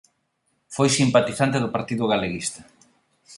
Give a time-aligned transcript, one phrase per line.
[0.75, 2.61] Foi simpatizante do Partido Galeguista.